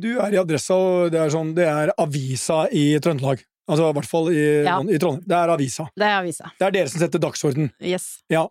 [0.03, 3.45] du er i Adressa, og det er, sånn, det er avisa i Trøndelag.
[3.67, 4.79] Altså i hvert fall i, Ja.
[4.81, 5.25] i Trondheim.
[5.27, 5.89] Det er avisa.
[5.97, 6.51] Det er avisa.
[6.59, 7.71] Det er dere som setter dagsorden.
[7.83, 8.23] Yes.
[8.31, 8.47] Ja.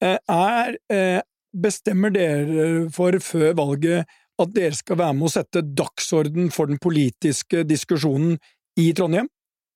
[0.00, 1.20] Eh, Er, eh,
[1.54, 4.06] bestemmer dere for før valget
[4.40, 8.38] at dere skal være med å sette dagsorden for den politiske diskusjonen
[8.78, 9.28] i Trondheim?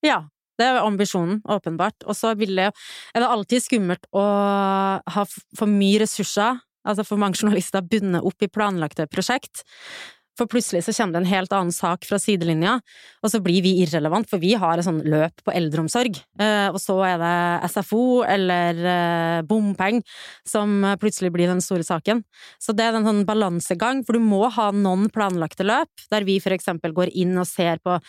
[0.04, 0.22] Ja,
[0.58, 2.04] det er ambisjonen, åpenbart.
[2.06, 2.70] Og så vil er
[3.14, 5.24] det alltid skummelt å ha
[5.56, 9.64] for mye ressurser, altså for mange journalister bundet opp i planlagte prosjekt.
[10.38, 12.78] For plutselig så kommer det en helt annen sak fra sidelinja,
[13.22, 16.80] og så blir vi irrelevant, for vi har et sånn løp på eldreomsorg, eh, og
[16.82, 20.02] så er det SFO eller eh, bompeng
[20.48, 22.24] som plutselig blir den store saken.
[22.58, 26.40] Så det er en sånn balansegang, for du må ha noen planlagte løp, der vi
[26.42, 28.00] for eksempel går inn og ser på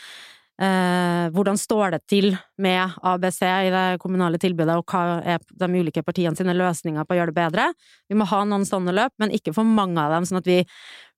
[0.56, 2.30] Eh, hvordan står det til
[2.64, 7.12] med ABC i det kommunale tilbudet, og hva er de ulike partiene sine løsninger på
[7.12, 7.66] å gjøre det bedre?
[8.08, 10.62] Vi må ha noen sånne løp, men ikke for mange av dem, sånn at vi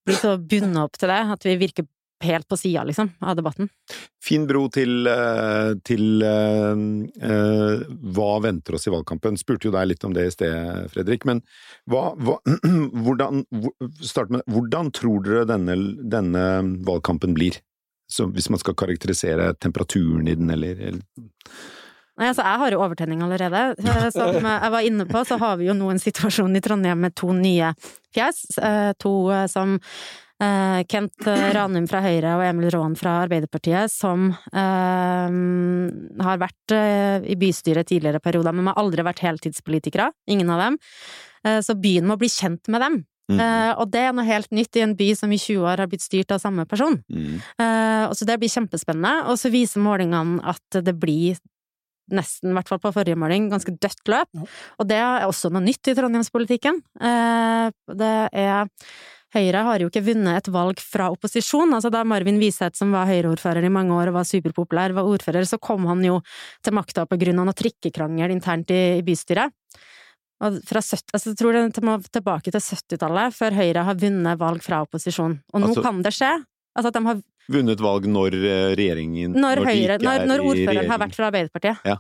[0.08, 1.88] blir så bundet opp til det at vi virker
[2.24, 3.70] helt på sida, liksom, av debatten.
[4.24, 7.84] Fin bro til, eh, til uh, uh,
[8.16, 9.38] hva venter oss i valgkampen.
[9.38, 11.28] Spurte jo deg litt om det i sted, Fredrik.
[11.30, 11.44] Men
[11.90, 12.40] hva, hva,
[13.06, 16.46] hvordan, med, hvordan tror dere denne, denne
[16.88, 17.62] valgkampen blir?
[18.10, 21.28] Så hvis man skal karakterisere temperaturen i den, eller, eller
[22.18, 23.64] Nei, altså, jeg har jo overtenning allerede.
[23.78, 27.04] Eh, Som jeg var inne på, så har vi jo nå en situasjon i Trondheim
[27.06, 27.74] med to nye
[28.16, 28.46] fjes.
[28.58, 29.78] eh, To eh, som
[30.38, 35.38] Kent Ranum fra Høyre og Emil Raan fra Arbeiderpartiet, som eh,
[36.28, 36.76] har vært
[37.26, 40.12] i bystyret tidligere perioder, men har aldri vært heltidspolitikere.
[40.30, 40.78] Ingen av dem.
[41.66, 43.00] Så byen må bli kjent med dem.
[43.34, 43.42] Mm.
[43.82, 46.06] Og det er noe helt nytt i en by som i 20 år har blitt
[46.06, 47.00] styrt av samme person.
[47.10, 47.42] Mm.
[48.12, 49.26] Og så det blir kjempespennende.
[49.32, 51.40] Og så viser målingene at det blir
[52.14, 54.30] nesten, i hvert fall på forrige måling, ganske dødt løp.
[54.38, 54.48] Ja.
[54.80, 56.82] Og det er også noe nytt i trondheimspolitikken.
[57.02, 58.68] Eh, det er
[59.36, 61.74] Høyre har jo ikke vunnet et valg fra opposisjon.
[61.76, 65.44] Altså Da Marvin Wiseth, som var Høyre-ordfører i mange år og var superpopulær, var ordfører,
[65.44, 66.22] så kom han jo
[66.64, 69.52] til makta på grunn av noe trikkekrangel internt i, i bystyret.
[70.48, 74.40] Og fra 70, altså jeg tror det må tilbake til 70-tallet før Høyre har vunnet
[74.40, 75.40] valg fra opposisjon.
[75.54, 76.32] Og nå Altså- kan det skje.
[76.78, 80.28] Altså at de har Vunnet valg når eh, regjeringen Når, når, Høyre, ikke når, er
[80.28, 81.82] når i ordføreren har vært fra Arbeiderpartiet.
[81.88, 81.98] Ja.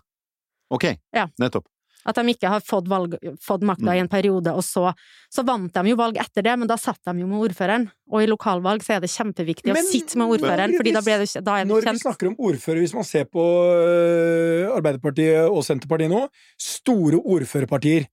[0.69, 1.27] Ok, Ja.
[1.39, 1.65] nettopp.
[2.07, 3.95] At de ikke har fått, valg, fått makta Mm.
[3.97, 4.93] i en periode, og så,
[5.29, 7.89] så vant de jo valg etter det, men da satt de jo med ordføreren.
[8.10, 10.99] Og i lokalvalg så er det kjempeviktig Men- å sitte med ordføreren, men fordi da,
[10.99, 14.71] er ble det, da er Når vi snakker om ordfører, hvis man ser på øh,
[14.77, 18.07] Arbeiderpartiet og Senterpartiet nå, store ordførerpartier.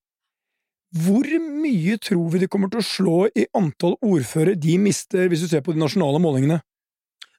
[0.94, 5.42] Hvor mye tror vi de kommer til å slå i antall ordførere de mister, hvis
[5.42, 6.60] du ser på de nasjonale målingene?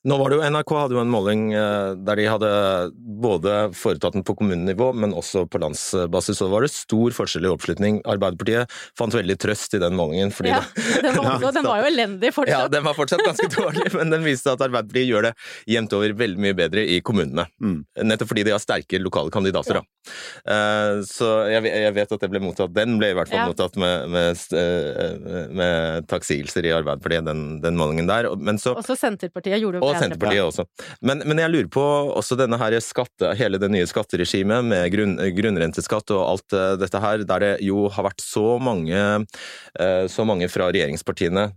[0.05, 2.49] Nå var det jo NRK hadde jo en måling eh, der de hadde
[3.21, 6.37] både foretatt den på kommunenivå, men også på landsbasis.
[6.37, 7.97] Så var det stor forskjell i oppslutning.
[8.05, 10.33] Arbeiderpartiet fant veldig trøst i den målingen.
[10.35, 10.61] fordi Ja,
[11.05, 14.53] den var, den var jo elendig ja, den var fortsatt ganske dårlig, men den viste
[14.53, 15.33] at Arbeiderpartiet gjør det
[15.73, 17.47] jevnt over veldig mye bedre i kommunene.
[17.57, 17.79] Mm.
[18.05, 19.81] Nettopp fordi de har sterke lokale kandidater.
[19.81, 20.13] Da.
[20.53, 23.47] Eh, Så jeg, jeg vet at det ble mottatt Den ble i hvert fall Ja.
[23.49, 28.29] mottatt med, med, eh, med takksigelser i Arbeiderpartiet, den, den målingen der.
[28.37, 30.03] Men så Også Senterpartiet gjorde jo og.
[30.03, 30.65] Senterpartiet også.
[31.05, 31.83] Men, men jeg lurer på
[32.19, 37.03] også denne her skatte, hele det nye skatteregimet med grunn, grunnrenteskatt og alt eh, dette
[37.03, 39.03] her, der det jo har vært så mange,
[39.79, 41.49] eh, så mange fra regjeringspartiene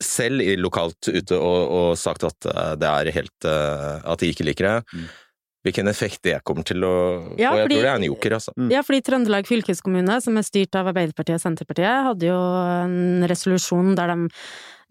[0.00, 4.46] selv i lokalt ute og, og sagt at eh, det er helt At de ikke
[4.48, 4.78] liker det.
[4.94, 5.10] Mm.
[5.60, 7.34] Hvilken effekt det kommer til å få.
[7.36, 8.54] Ja, jeg tror det er en joker, altså.
[8.72, 13.92] Ja, fordi Trøndelag fylkeskommune, som er styrt av Arbeiderpartiet og Senterpartiet, hadde jo en resolusjon
[13.98, 14.30] der de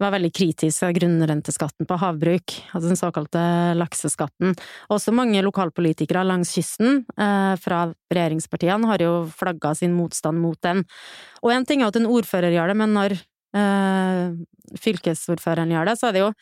[0.00, 3.42] var veldig kritisk av grunnrenteskatten på havbruk, altså den såkalte
[3.78, 4.54] lakseskatten.
[4.92, 7.82] Også mange lokalpolitikere langs kysten eh, fra
[8.12, 10.84] regjeringspartiene har jo flagga sin motstand mot den.
[11.44, 14.24] Og én ting er at en ordfører gjør det, men når eh,
[14.80, 16.32] fylkesordføreren gjør det, så er det jo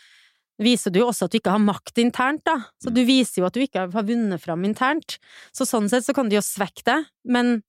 [0.59, 2.57] viser du jo også at du ikke har makt internt, da.
[2.83, 5.19] Så du viser jo at du ikke har vunnet fram internt.
[5.55, 6.99] Så sånn sett så kan du jo svekke det,
[7.31, 7.61] men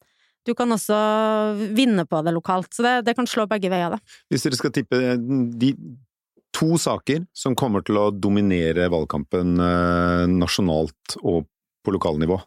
[0.47, 0.97] du kan også
[1.75, 2.71] vinne på det lokalt.
[2.73, 3.99] Så det, det kan slå begge veier, da.
[4.31, 4.99] Hvis dere skal tippe
[5.59, 5.73] de
[6.55, 11.45] to saker som kommer til å dominere valgkampen eh, nasjonalt og
[11.85, 12.39] på lokalnivå.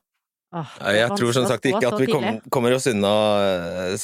[0.53, 3.95] Ah, Jeg tror som sagt ikke at vi kom, kommer, kommer oss unna eh,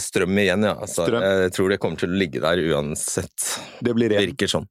[0.00, 0.72] strøm igjen, ja.
[0.80, 1.26] Altså, Strøm.
[1.44, 3.50] Jeg tror det kommer til å ligge der uansett.
[3.84, 4.24] Det blir ren.
[4.30, 4.68] Virker sånn.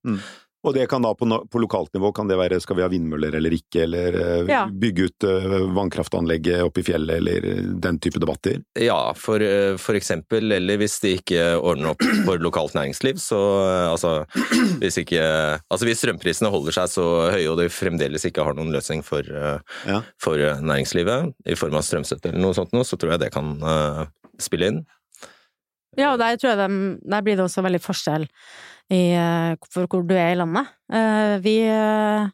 [0.66, 3.36] Og det kan da på, på lokalt nivå kan det være skal vi ha vindmøller
[3.38, 4.64] eller ikke, eller uh, Ja.
[4.68, 8.58] bygge ut uh, vannkraftanlegget oppe i fjellet, eller eh, den type debatter.
[8.82, 13.40] Ja, for, uh, for eksempel, eller hvis de ikke ordner opp for lokalt næringsliv, så
[13.94, 14.16] altså
[14.82, 18.74] hvis ikke Altså hvis strømprisene holder seg så høye og de fremdeles ikke har noen
[18.74, 19.24] løsning for,
[19.88, 20.02] Ja.
[20.22, 23.54] for næringslivet i form av strømstøtte eller noe sånt noe, så tror jeg det kan
[24.42, 24.80] spille inn.
[25.98, 28.28] Ja, og der tror jeg de, der blir det også veldig forskjell
[28.90, 30.68] i, eh, for hvor du er i landet.
[30.94, 32.30] Eh, Vi eh,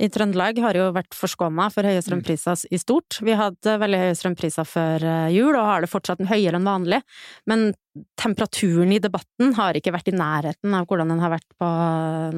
[0.00, 3.18] i Trøndelag har jo vært forskåna for høye strømpriser i stort.
[3.24, 7.00] Vi hadde veldig høye strømpriser før eh, jul, og har det fortsatt høyere enn vanlig.
[7.50, 7.70] Men
[8.20, 11.68] temperaturen i debatten har ikke vært i nærheten av hvordan den har vært på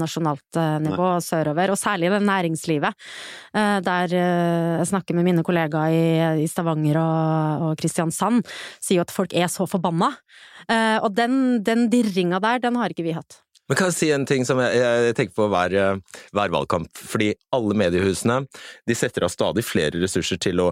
[0.01, 3.07] nasjonalt eh, nivå og sørover, og særlig i det næringslivet.
[3.55, 8.43] Eh, Der jeg snakker med mine kollegaer i, Stavanger og, Kristiansand,
[8.83, 10.11] sier jo at folk er så forbanna.
[11.03, 13.41] Og den, den dirringa der, den har ikke vi hatt.
[13.73, 15.73] Men kan jeg si en ting som jeg, jeg tenker på hver,
[16.37, 16.91] hver valgkamp?
[17.09, 18.43] Fordi alle mediehusene
[18.85, 20.67] de setter av stadig flere ressurser til å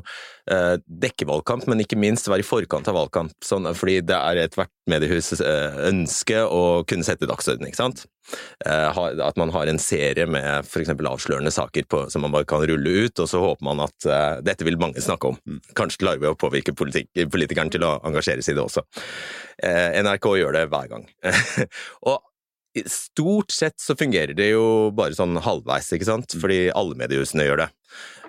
[0.52, 3.32] eh, dekke valgkamp, men ikke minst være i forkant av valgkamp.
[3.40, 8.04] Sånn, fordi det er ethvert mediehus eh, ønske å kunne sette dagsorden, ikke sant?
[8.66, 10.92] Eh, at man har en serie med f.eks.
[10.92, 14.42] avslørende saker på, som man bare kan rulle ut, og så håper man at eh,
[14.44, 15.60] dette vil mange snakke om.
[15.78, 18.84] Kanskje klarer vi å påvirke politikk, politikeren til å engasjere seg i det også.
[19.64, 21.08] Eh, NRK gjør det hver gang.
[22.10, 22.18] og
[22.86, 26.36] stort sett så fungerer det jo bare sånn halvveis, ikke sant?
[26.38, 27.68] Fordi alle mediehusene gjør det.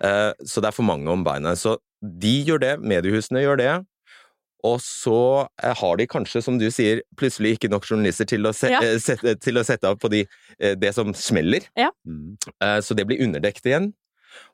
[0.02, 1.58] Eh, Så det er for mange om beinet.
[1.62, 3.86] Så de gjør det, mediehusene gjør det.
[4.64, 8.54] Og så eh, har de kanskje, som du sier, plutselig ikke nok journalister til å,
[8.54, 8.82] se Ja.
[8.82, 10.26] eh, sette, til å sette av på de,
[10.78, 11.66] det som smeller.
[12.06, 12.38] Mm.
[12.62, 13.94] Eh, Så det blir underdekt igjen.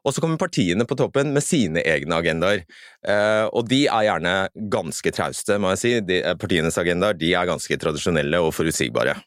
[0.06, 2.63] Og så kommer partiene på toppen med sine egne agendaer.
[3.08, 4.36] Eh, og de er gjerne
[4.74, 5.92] ganske trauste, må jeg si.
[6.08, 9.18] De, eh, partienes agendaer de er ganske tradisjonelle og forutsigbare.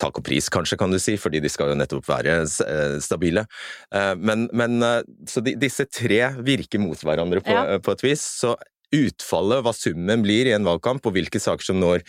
[0.00, 3.44] Takk og pris, kanskje, kan du si, fordi de skal jo nettopp være eh, stabile.
[3.92, 4.80] Eh, men, men
[5.28, 7.78] Så de, disse tre virker mot hverandre på, Ja.
[7.84, 8.24] på et vis.
[8.40, 8.54] Så
[8.96, 12.00] utfallet, hva summen blir i en valgkamp, og hvilke saker som når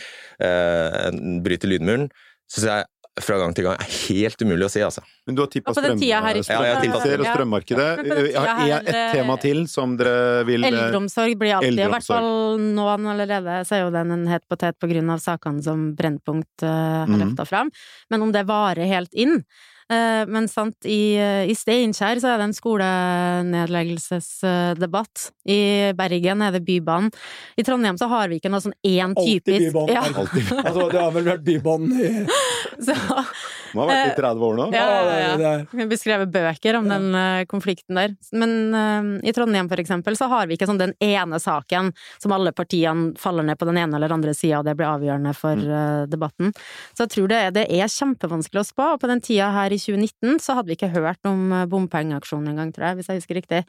[0.42, 1.12] eh,
[1.44, 2.08] bryter lydmuren,
[2.50, 2.88] syns jeg
[3.20, 5.02] fra gang til gang er helt umulig å si, altså.
[5.28, 7.34] Men du har tippa strøm, strømpriser og Ja.
[7.34, 8.06] strømmarkedet.
[8.32, 12.06] Jeg har her, et tema til som dere vil eh, Eldreomsorg blir alltid, i hvert
[12.08, 15.92] fall nå allerede, så er jo den en het potet på grunn av sakene som
[15.96, 17.20] Brennpunkt uh, har Mhm.
[17.36, 17.70] løfta fram.
[18.10, 19.44] Men om det varer helt inn
[19.92, 25.32] uh, Men sant, i, eh, i Steinkjer så er det en skolenedleggelsesdebatt.
[25.52, 27.12] I Bergen er det Bybanen.
[27.58, 29.96] I Trondheim så har vi ikke noe sånn én Alltid typisk Bybanen.
[29.96, 32.26] Ja, alltid Altså, det har vel vært Bybanen i
[32.88, 32.96] så,
[33.76, 34.66] Man har vært i 30 år nå.
[34.76, 35.52] Ja, ja, ja.
[35.72, 38.16] Vi beskrevet bøker om den eh, konflikten der.
[38.36, 42.36] Men uh, i Trondheim for eksempel, så har vi ikke sånn den ene saken som
[42.36, 45.60] alle partiene faller ned på den ene eller andre sida, og det blir avgjørende for
[45.66, 46.52] uh, debatten.
[46.96, 49.74] Så jeg tror det, er- det er kjempevanskelig å spå, og på den tida her
[49.74, 53.22] i 2019 så hadde vi ikke hørt om eh, bompengeaksjonen engang, tror jeg, hvis jeg
[53.22, 53.62] husker riktig.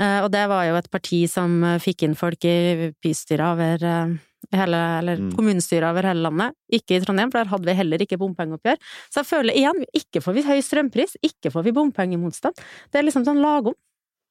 [0.00, 3.84] Eh, og det var jo et parti som eh, fikk inn folk i bystyret over,
[3.86, 4.14] eh,
[4.52, 5.32] hele, eller Mm.
[5.36, 6.54] kommunestyret over hele landet.
[6.72, 8.76] Ikke i Trondheim, for der hadde vi heller ikke bompengeoppgjør.
[9.10, 12.54] Så jeg føler igjen, ikke får vi høy strømpris, ikke får vi bompengemotstand.
[12.90, 13.74] Det er liksom sånn lagom.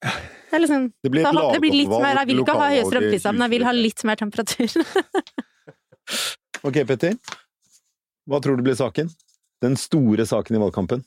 [0.03, 3.31] Det er liksom Det blir et blir litt mer, Jeg vil ikke ha høye strømpriser,
[3.31, 4.67] men jeg vil ha litt mer temperatur.
[6.63, 7.15] Ok, Petter.
[8.27, 9.09] Hva tror du blir saken?
[9.63, 11.03] Den store saken i valgkampen?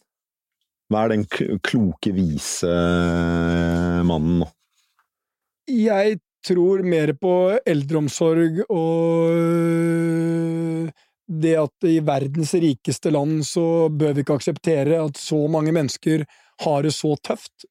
[0.93, 1.25] Hva er den
[1.65, 4.49] kloke, vise eh, mannen nå?
[5.67, 7.35] Jeg tror mer på
[7.67, 10.89] eldreomsorg og øh,
[11.27, 16.23] det at i verdens rikeste land så bør vi ikke akseptere at så mange mennesker
[16.63, 17.67] har det så tøft.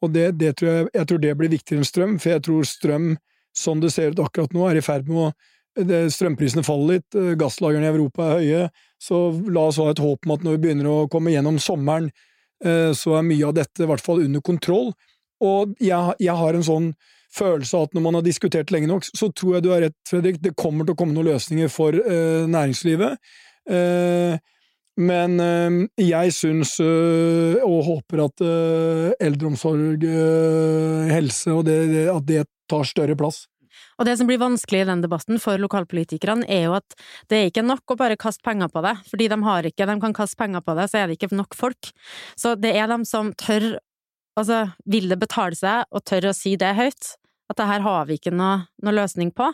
[0.00, 2.68] Og det, det tror jeg, jeg tror det blir viktigere enn strøm, for jeg tror
[2.68, 3.08] strøm,
[3.56, 5.32] som det ser ut akkurat nå, er i ferd med å
[5.86, 8.64] det, Strømprisene faller litt, eh, gasslagrene i Europa er høye,
[9.00, 9.20] så
[9.54, 12.10] la oss ha et håp om at når vi begynner å komme gjennom sommeren,
[12.64, 14.90] eh, så er mye av dette i hvert fall under kontroll.
[15.40, 16.90] Og jeg, jeg har en sånn
[17.34, 19.96] følelse av at når man har diskutert lenge nok, så tror jeg du har rett,
[20.08, 23.20] Fredrik, det kommer til å komme noen løsninger for eh, næringslivet.
[23.70, 24.40] Eh,
[25.00, 32.04] men eh, jeg syns eh, og håper at eh, eldreomsorg, eh, helse og det, det,
[32.12, 33.44] at det tar større plass.
[34.00, 36.96] Og det som blir vanskelig i den debatten for lokalpolitikerne, er jo at
[37.28, 39.96] det er ikke nok å bare kaste penger på det, fordi de har ikke, de
[40.00, 41.92] kan kaste penger på det, så er det ikke nok folk.
[42.32, 43.74] Så det er de som tør,
[44.40, 47.12] altså vil det betale seg, og tør å si det høyt,
[47.50, 49.50] at det her har vi ikke noe, noe løsning på.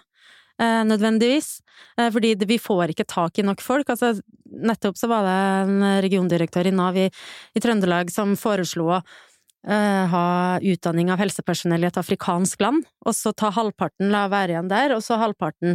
[0.60, 1.60] Eh, nødvendigvis,
[1.98, 3.90] eh, fordi det, vi får ikke tak i nok folk.
[3.92, 4.14] Altså,
[4.46, 7.08] nettopp så var det en regiondirektør i Nav i,
[7.56, 9.02] i Trøndelag som foreslo å
[9.66, 14.68] ha utdanning av helsepersonell i et afrikansk land, og så ta halvparten, la være igjen
[14.70, 15.72] der, og så halvparten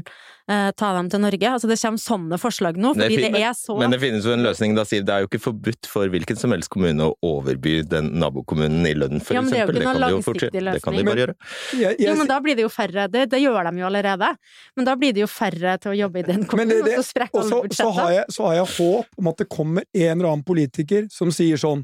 [0.48, 1.50] eh, ta dem til Norge.
[1.52, 4.24] Altså det kommer sånne forslag nå, er fordi det, det er så Men det finnes
[4.28, 5.04] jo en løsning, da, Siv.
[5.08, 8.94] Det er jo ikke forbudt for hvilken som helst kommune å overby den nabokommunen i
[8.96, 9.82] lønn, for Ja, men det er jo eksempel.
[9.82, 11.36] ikke Det kan de jo fortsette Det kan de bare gjøre.
[11.82, 13.08] Jeg, ja, Jo, men da blir det jo færre.
[13.12, 14.32] Det, det gjør de jo allerede.
[14.80, 17.04] Men da blir det jo færre til å jobbe i den kommunen, det- det- og
[17.04, 17.76] så sprekker alle budsjettet.
[17.76, 18.16] så, har budsjettene.
[18.16, 21.58] jeg, så har jeg håp om at det kommer en eller annen politiker som sier
[21.60, 21.84] sånn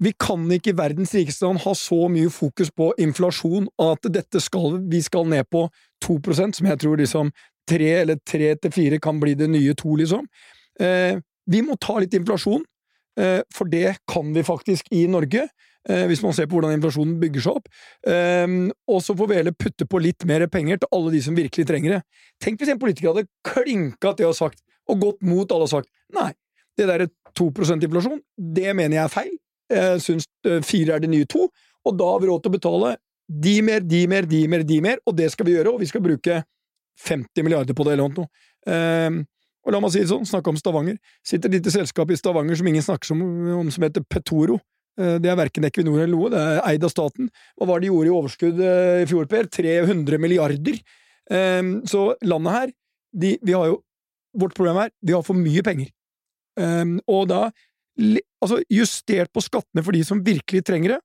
[0.00, 4.40] Vi kan ikke i verdens rikeste land ha så mye fokus på inflasjon at dette
[4.40, 5.66] skal, vi skal ned på
[6.04, 7.32] 2% som jeg tror liksom
[7.68, 10.24] tre eller tre til fire kan bli det nye to, liksom.
[10.80, 12.64] Eh, vi må ta litt inflasjon,
[13.20, 15.48] eh, for det kan vi faktisk i Norge.
[15.88, 17.68] Eh, hvis man ser på hvordan inflasjonen bygger seg opp.
[18.08, 18.56] Eh,
[18.88, 21.68] og så får vi heller putte på litt mer penger til alle de som virkelig
[21.68, 22.00] trenger det.
[22.42, 24.60] Tenk hvis en politiker hadde klinka til og sagt,
[24.90, 26.32] og gått mot alle og sagt nei,
[26.76, 29.32] det der er 2% inflasjon, det mener jeg er feil.
[29.70, 31.48] Jeg syns eh, fire er det nye to,
[31.86, 32.94] og da har vi råd til å betale
[33.30, 35.86] de mer, de mer, de mer, de mer, og det skal vi gjøre, og vi
[35.86, 36.40] skal bruke
[37.06, 38.26] 50 milliarder på det eller noe.
[38.66, 39.22] Um,
[39.64, 40.96] og la meg si det sånn, snakke om Stavanger.
[41.26, 43.22] Sitter et lite selskap i Stavanger som ingen snakker om,
[43.60, 44.56] om som heter Petoro.
[44.98, 47.28] Eh, Det er verken Equinor eller noe, det er eid av staten.
[47.58, 49.50] Hva var det de gjorde i overskudd eh, i fjor, Per?
[49.52, 50.80] 300 milliarder!
[51.30, 52.72] Um, Så landet her,
[53.12, 53.80] de, vi har jo
[54.30, 55.88] Vårt problem er, vi har for mye penger.
[56.54, 57.48] Um, Og da
[58.40, 61.00] altså justert på skattene for de som virkelig trenger det,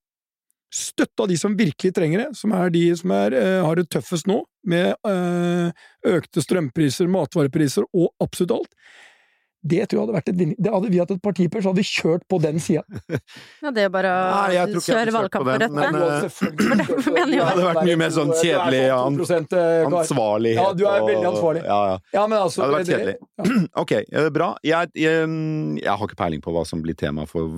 [0.72, 4.26] støtta de som virkelig trenger det, som er de som er, eh, har det tøffest
[4.26, 5.84] nå, med eh,
[6.16, 8.72] økte strømpriser, matvarepriser og absolutt alt.
[9.66, 10.56] Det tror jeg hadde vært et vinning.
[10.62, 12.82] Det hadde vi hatt et parti på, så hadde vi kjørt på den sida.
[13.64, 15.76] Ja, det er bare å kjøre valgkamp på for den, Rødt.
[15.76, 16.06] men, det.
[16.06, 19.86] eh, det hadde vært mye mer sånn kjedelig, Du ja, 2%, eh.
[19.90, 21.62] Ansvarlighet Ja, du er veldig ansvarlig.
[21.66, 21.96] Ja, ja.
[22.14, 23.68] Ja, men altså Det hadde vært det- kjedelig.
[23.82, 24.50] Ok, eh, bra.
[24.66, 25.30] Jeg, jeg,
[25.82, 27.50] jeg har ikke peiling på hva som blir tema for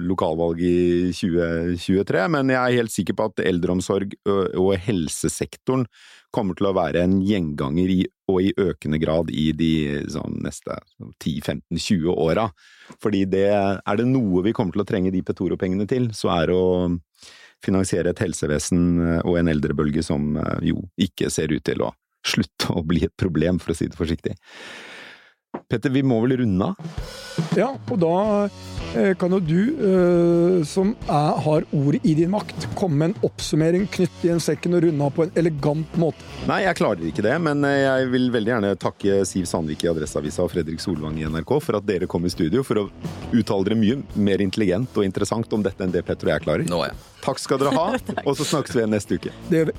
[0.00, 0.76] lokalvalg i
[1.16, 5.86] 2023, men jeg er helt sikker på at eldreomsorg og helsesektoren
[6.34, 9.72] kommer til å være en gjenganger i, og i økende grad i de
[10.10, 10.78] sånn, neste
[11.22, 12.48] 10-15-20 åra.
[13.02, 16.50] Fordi det er det noe vi kommer til å trenge de Petoro-pengene til, så er
[16.50, 16.90] det å
[17.64, 21.92] finansiere et helsevesen eh, og en eldrebølge som eh, jo ikke ser ut til å
[22.26, 24.34] slutte å bli et problem, for å si det forsiktig.
[25.68, 26.96] Petter, vi må vel runde av?
[27.56, 28.12] Ja, og da
[28.96, 33.28] eh, kan jo du, eh, som er, har ordet i din makt, komme med en
[33.28, 36.24] oppsummering, knytte igjen sekken og runde av på en elegant måte.
[36.48, 39.90] Nei, jeg klarer ikke det, men eh, jeg vil veldig gjerne takke Siv Sandvik i
[39.92, 42.86] Adresseavisa og Fredrik Solvang i NRK for at dere kom i studio for å
[43.36, 46.70] uttale dere mye mer intelligent og interessant om dette enn det Petter og jeg klarer.
[46.70, 46.96] Nå, ja.
[47.26, 47.90] Takk skal dere ha,
[48.26, 49.34] og så snakkes vi igjen neste uke.
[49.50, 49.78] Det gjør vi.